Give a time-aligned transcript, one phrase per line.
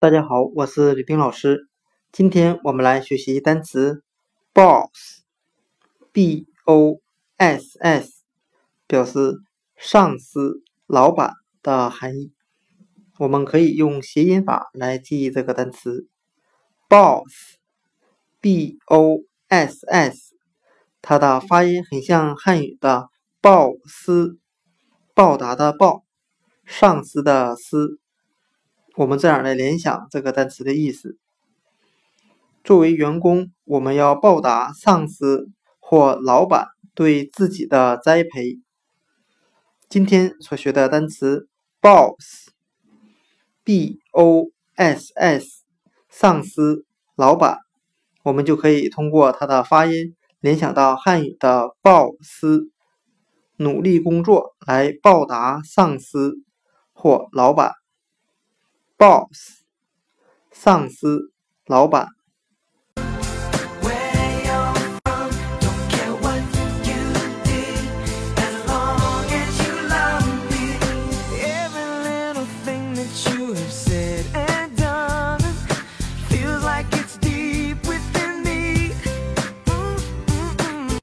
[0.00, 1.66] 大家好，我是李冰老师。
[2.12, 4.04] 今天我们来学习单词
[4.54, 7.00] boss，b o
[7.36, 8.22] s s，
[8.86, 9.40] 表示
[9.76, 11.32] 上司、老板
[11.64, 12.30] 的含义。
[13.18, 16.06] 我们可以用谐音法来记忆这个单词
[16.88, 20.36] boss，b o s s，
[21.02, 23.08] 它的发音很像汉语的
[23.40, 24.38] 报司，
[25.12, 26.04] 报答的报，
[26.64, 27.98] 上司的司。
[28.98, 31.16] 我们这样来联想这个单词的意思：
[32.64, 36.66] 作为员工，我们要报答上司或老板
[36.96, 38.58] 对自己的栽培。
[39.88, 41.46] 今天所学的单词
[41.80, 42.50] boss，b
[44.10, 45.62] o s s，
[46.08, 47.58] 上司、老板，
[48.24, 52.72] 我们就可以通过它的发音联想到汉语的报司，
[53.58, 56.42] 努力工作来报答上司
[56.92, 57.77] 或老板。
[58.98, 59.60] boss，
[60.50, 61.32] 上司、
[61.66, 62.17] 老板。